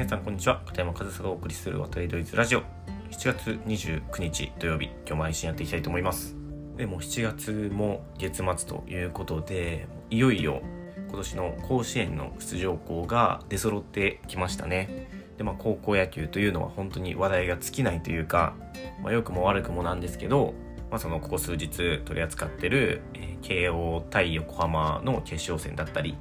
[0.00, 0.62] 皆さんこんにちは。
[0.64, 2.62] 片山和沙がお送りする渡りドイツラジオ。
[3.10, 4.86] 7月29日土曜日。
[4.86, 6.34] 今日も配信やっていきたいと思います。
[6.78, 10.62] でも7月も月末ということでいよいよ
[11.08, 15.10] 今年の甲子園の出場校が出揃ってきましたね。
[15.36, 18.54] でまあ高校野球というのは本当に話題が尽きないというか、
[19.02, 20.54] まあ、良くも悪くもなんですけど
[20.90, 21.68] まあ、そのここ数日
[22.00, 26.16] 取り扱ってる、え、慶応対横浜の決勝戦だったり、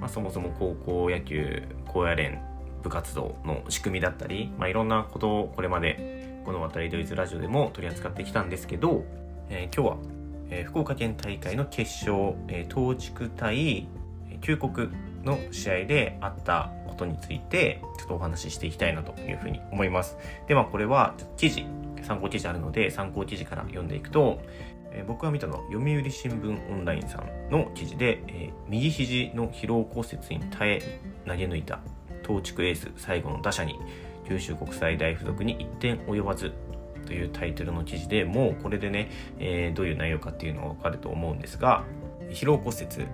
[0.00, 2.40] まあ、そもそも高校野球高野連
[2.84, 9.04] 部活動の仕組みだったり、まあ、いろんなことをこれまでこの渡りドイツラジオでも取り扱ってきたんですけど、
[9.48, 9.96] えー、今日は、
[10.50, 13.88] えー、福岡県大会の決勝、えー、東筑対
[14.42, 14.90] 旧国
[15.24, 20.18] の試合であったことについてちょっとお話ししていきたいなというふうに思います。
[20.46, 21.64] で、まあこれは記事、
[22.02, 24.42] 参考記事あるので参考記事から読んでいくと、
[24.92, 31.80] えー、僕が見たのは読売新聞オンラインさんの記事で、えー、右肘の疲労骨折に耐え投げ抜いた
[32.26, 33.78] 東筑エース最後の打者に
[34.28, 36.52] 九州国際大付属に1点及ばず
[37.06, 41.84] というタイトルの記事でもうこれでね、えー、どういう内容かっていうのがわかると思うんですが
[42.30, 43.06] 疲労骨折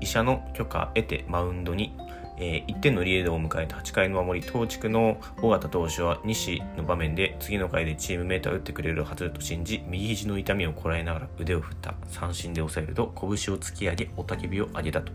[0.00, 1.94] 医者の許可得てマウンドに、
[2.38, 11.94] えー、1点のリードを迎えた8回の守り東地区の尾形投手は西の場面で次の回でチームメートは打ってくれるはずと信じ右肘の痛みをこらえながら腕を振った。
[12.08, 15.12] 三振で抑えると拳を突き上げ雄たけびを上げたと。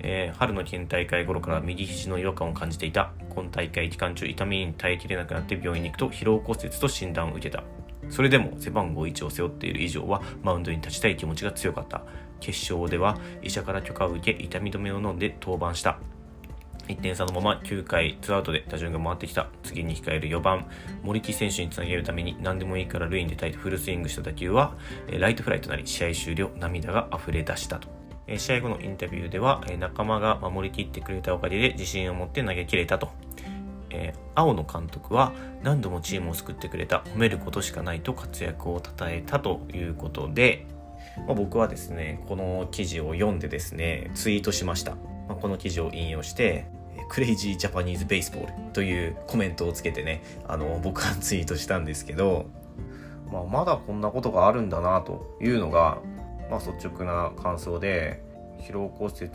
[0.00, 3.12] えー、春の県大会頃から右肘の違和感を感じていた。
[3.30, 7.62] 今大会期間中痛みに耐えきれなくなって病院に行くと疲労骨折と診断を受けた。
[8.08, 12.02] それでも背番号1を背負っている以上はマウンドに立ちたい気持ちが強かった。
[12.40, 15.98] 決勝では医者から許可を受け痛み止めを飲んで登板した。
[16.88, 19.48] 1点差のまま9回ツーアウトで打順が回ってきた。
[19.64, 20.66] 次に控える4番
[21.02, 24.76] 森木選手につなげるために何でもいいから塁に出たいとフルスイングした打球は
[25.10, 27.95] ライトフライとなり試合終了涙が溢れ出したと。
[28.36, 33.08] 試合後のインタビューでは、仲間が守りきってくれたおかげで自信を持って投げ切れたと。
[33.90, 40.66] え、青野監督は何度もチームを救ってくれた褒めることしかないと活躍を称えたということで、
[41.18, 45.00] まあ、僕はですねこの記事を読んでですねツイートしました、ま
[45.30, 46.66] あ、この記事を引用して
[47.08, 52.46] クレイジージャパニーズベースボールというコメントをつけてねあの僕はツイートしたんですけど、
[53.32, 55.98] まあ、まだこんなことがあるんだなというのが
[56.50, 58.22] まあ、率直な感想で
[58.60, 59.30] 疲労骨折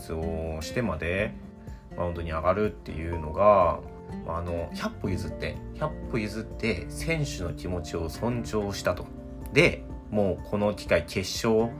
[0.56, 1.32] をしてまで
[1.96, 3.80] マウンドに上がるっていうのが、
[4.26, 9.06] まあ、あの100歩譲って100歩譲って選手の気持ちを尊重したと。
[9.52, 11.70] でもうこの機会決勝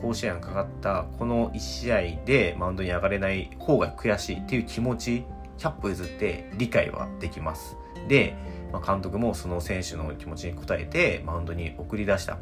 [0.00, 5.24] 甲子園がかかったこの1試合でマウンドに上がれない方が悔しいっていう気持ち
[5.58, 7.76] 100歩譲って理解はできます。
[8.08, 8.36] で、
[8.72, 12.38] まあ、監督もその選手の気持ちに応えてマウンドに送り出した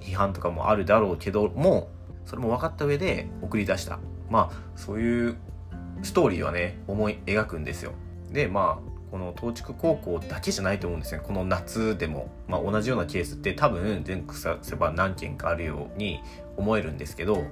[0.00, 1.88] 批判とかもあるだろうけども
[2.24, 3.98] それも分かった上で送り出した。
[4.28, 5.36] まあそういう
[6.02, 7.92] ストーリーはね思い描くんですよ。
[8.30, 11.20] でまあこの東筑高校だけじゃないと思うんですね。
[11.26, 16.20] この夏でも、まあ、同じようなケースって多分全国させば何件かあるように
[16.56, 17.42] 思えるんですけど、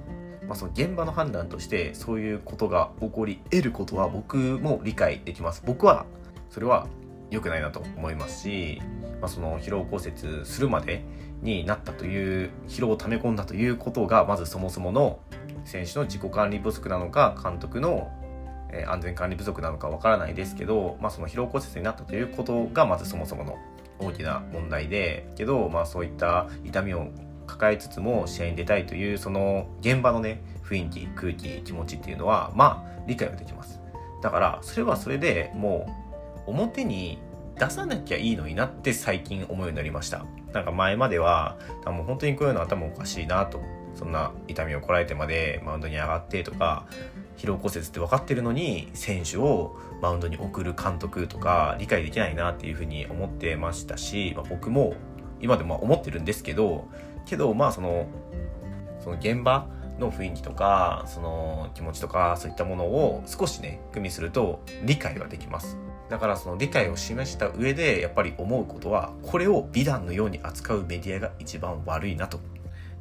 [0.47, 5.61] まあ、その現場の判断としてそういうことが起こり得ることは僕も理解できます。
[5.65, 6.05] 僕は
[6.49, 6.87] それは
[7.31, 8.81] 良くないなと思いますし、
[9.21, 11.03] まあ、その疲労骨折するまで
[11.41, 15.19] になったという疲労を溜め込んだということがまずそもそもの
[15.65, 18.11] 選手の自己管理不足なのか監督の
[18.87, 23.57] 安全管理不足なのかわからないですけど、まあ、その疲労骨折になったということがまずそもそもの
[23.99, 27.07] 大きな問題でけど、まあ、そういった痛みを
[27.47, 33.79] 抱えつつも試合に出たいというその現場のね雰囲気空気気持ちっていうのはまあ理解ができます。
[34.21, 36.08] だからそれはそれでもう
[36.49, 37.19] 表に
[37.57, 40.25] 出さなきゃいいのになって最近思うようになりました。
[40.53, 43.61] なんか前まではもう本当にこういうの頭おかしいなと
[43.95, 46.87] そんな痛みをこらえてまでマウンドに上がってとか
[47.37, 54.95] 疲労骨折って分かってるのに選手をマウンドに送る監督とか理解できないなっていうふうに思ってましたし、まあ、僕も
[55.41, 56.87] 今でも思ってるんですけど
[57.25, 58.07] けどまあその
[58.99, 59.67] その現場
[59.99, 65.77] の雰囲気とかその気持ちとかそういったものを少しね組みすると理解はできます。
[66.09, 72.39] だからその理解を示した上でやっぱり思うことはこれを美談のように扱うメディアが一番悪いなと。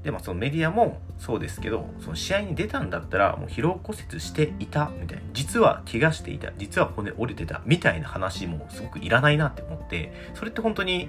[0.03, 5.25] でもそのメディアもそうですけどその試合に出たんだったらもう疲労骨折していたみたいな。
[5.33, 11.09] 実は怪我していた実は骨折れてたみたいな話もすごくいらないなって思ってそれって本当に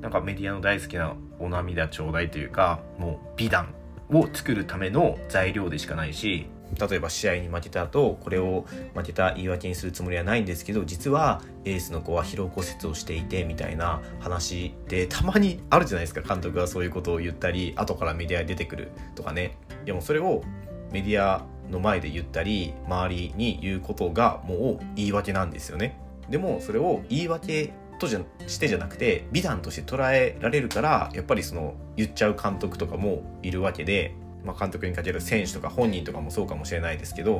[0.00, 3.74] なんかメディアの大好きなお涙頂戴というかもう美談
[4.10, 6.46] を作るための材料でしかないし
[6.88, 16.22] 例えば試合に負けた後これを負けた言い訳にするつもりはないんですけど実はエースの子は疲労骨折をしていてみたいな話ってたまにあるじゃないですか。
[16.22, 19.56] 監督がそういうことを言ったり後からメディアに出てくるとかね。
[19.84, 20.42] でもそれを
[20.90, 26.00] メディアの前で言ったり周りに言うことがもう言い訳なんですよね。
[26.28, 27.72] でもそれを言い訳
[28.04, 34.14] とじゃしてじゃなくて美談として捉えられるからやっぱりその言っちゃう監督とかもいるわけで、
[34.44, 37.32] まあ、監督にかける選手とか本人とかもそうかもしれないですけど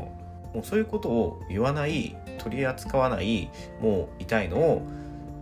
[0.55, 3.51] もうそういうことを言わない取り扱わない
[3.81, 4.83] もう痛いのを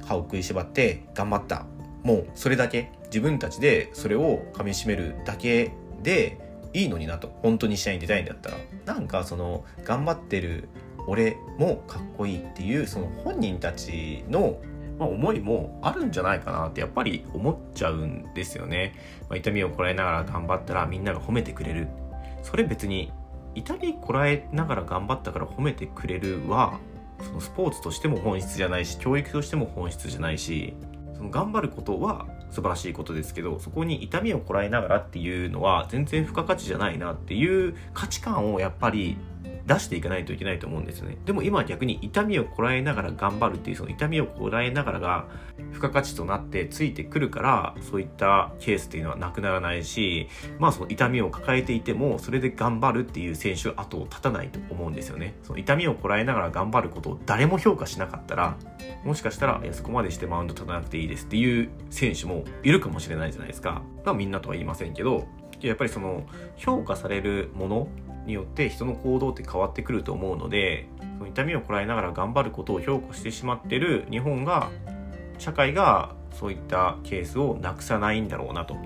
[0.04, 1.66] 歯を食いしばって頑張った。
[2.02, 2.90] もうそれだけ。
[3.04, 5.70] 自分たちでそれを噛みしめるだけ
[6.02, 6.38] で
[6.72, 7.28] いいのになと。
[7.42, 8.56] 本当に試合に出たいんだったら。
[8.86, 10.68] なんかその頑張ってる
[11.06, 14.56] 俺もかっこいいっていうその本人たちの
[14.98, 18.94] まあ、思いもあるんじゃないかなってやっぱり思っちゃうんですよね。
[19.28, 21.88] まあ、痛みをこらえながら頑張ったらみんなが褒めてくれる。
[22.42, 23.12] それ別に
[23.54, 26.78] 痛みこらえながら頑張ったから褒めてくれるは
[27.22, 30.74] そのスポーツとしても本質じゃないし教育としても本質じゃないし
[31.14, 39.16] その頑張ることは素晴らしいことですけどそこに痛みをこらえながらっていうのは全然付加価値じゃないなっていう価値観をやっぱり
[39.66, 41.16] 出していかないといけないと思うんですよね。
[41.24, 45.26] でも今は逆に痛みをこらえながら頑張るっていうその痛みをこらえながらが
[45.72, 50.28] 付加価値となってついてくるからそういったケースっていうのはなくならないし
[50.58, 55.34] まあその痛みを抱えていてもそれで頑張るっていう選手は後を絶たないと思うんですよね。
[55.42, 58.56] その痛みをこらえながら頑張ることを誰も評価しなかったら
[59.04, 63.82] もしかしたらいやそこまでしてマウンド立たなくていいですっていう選手もいるかもしれないじゃないですか。
[64.04, 65.26] まあみんなとは言いませんけど
[65.60, 66.24] やっぱりその
[66.56, 67.88] 評価されるもの
[68.26, 70.88] によって人の行動って変わってくると思うので
[71.18, 74.70] その痛みをこらえながら頑張ることを評価してしまってる日本が
[75.38, 78.76] 社会がそういったケースをなくさないんだろうなと。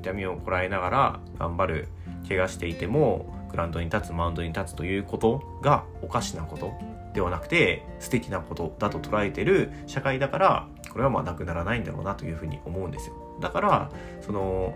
[0.00, 1.88] 痛みをこらえながら頑張る
[2.26, 6.72] 怪我していてもグラウンドに立つマウンドに立つということがおかしなこと
[7.14, 13.14] ではなくて素敵なことだと捉えてる社会だからこれはまあなくならないんだろうなというふうに思うんですよ。
[13.40, 13.90] だから
[14.20, 14.74] その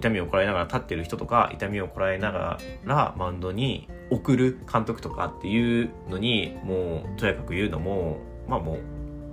[0.00, 8.18] 痛みをこらえながら立ってる人とか痛みをこらえながらマウンドに送る監督とかっていうのにもうとやかく言うのも
[8.48, 8.78] まあもう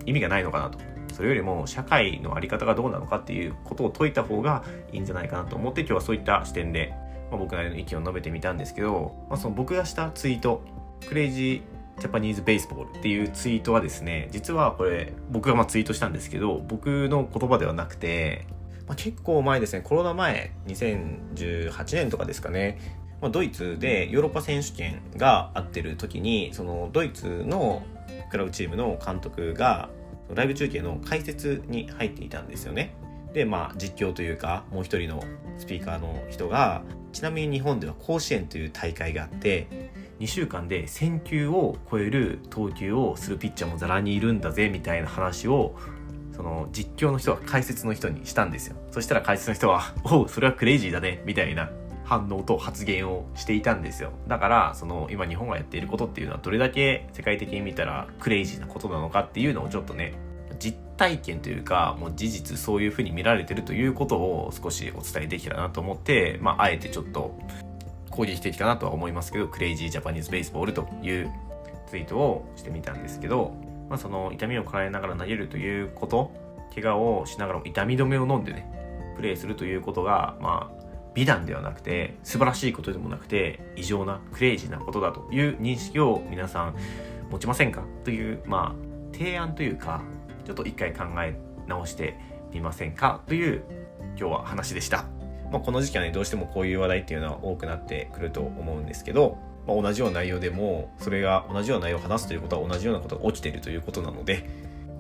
[0.06, 0.80] 意味がないのかなと。
[1.14, 6.94] それよりも社会の在り方がどうなのかっていうことを説いた方がいいんじゃないかなと思って今日はそういった視点で、
[7.32, 10.62] まあ、僕なりの意見を述べてみたんですけど、まあ、その僕がしたツイート
[11.08, 18.46] クレイジージャパニーズベースボールっていうツイートはですね実はこれ僕がまあツイートしたんですけど僕の言葉ではなくて
[18.88, 22.80] まあ、結構前ですね、コロナ前、2018年とかですかね、
[23.22, 27.84] まあ、ドイツでヨーロッパ選手権があってる時に、そのドイツの
[28.32, 29.90] クラブチームの監督が、
[30.34, 32.96] ライブ中継の解説に入っていたんですよね。
[33.34, 35.24] で、まあ、実況というか、もう一人の
[35.58, 39.68] スピーカーの人が、ちなみに日本では甲子園という大会があって、
[40.20, 45.76] 2週間で1000球を超える投球をするピッチャーもざらにいるんだぜみたいな話を
[46.38, 48.76] その実況の人は解説の人にしたんですよ。
[48.92, 51.72] そしたら解説の人は「おうそれはクレイジーだね」みたいな
[52.06, 54.12] 反応と発言をしていたんですよ。
[54.28, 60.14] だからその今日本がやっていることっていうのはどれだけ世界的に見たらクレイジーなことなのかっていうのをちょっとね
[60.60, 67.36] 実体験というかもう事実そういうふうに見られてるということを少しお伝えできたらなと思ってまああえてちょっと
[68.12, 71.32] 攻撃的かなとは思いますけどクレイジージャパニーズベースボールという
[71.88, 73.54] ツイートをしてみたんですけど
[73.90, 76.32] まあ、その痛みを抱えながら投げるということ
[76.74, 78.72] 怪我をしながらも痛み止めを飲んでね
[79.16, 86.76] プレーするということがまあ美談ではなくて素晴らしいことでもなくて異常なクレイジーなことだという認識を皆さん
[87.32, 90.04] 持ちませんかというまあ提案というか
[90.46, 92.20] ちょっと一回考え直して
[92.52, 93.64] みませんかという
[94.18, 95.06] 今日は話でした。
[95.52, 104.50] まあ、この時期はねどうしてもこういう話題っていうのは多くなってくると思うんですけどまあ、同じような内容でもそれが同じような内容を話すということは同じようなことが起きているということなので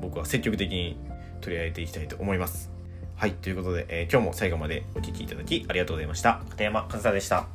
[0.02, 0.98] 僕は積極的に
[1.42, 2.72] 取り上げていきたいと思います。
[3.16, 6.42] はい、ということで、えー、今日も最後までお聴きいただきありがとうございました。
[6.50, 7.48] 片山和沙でした。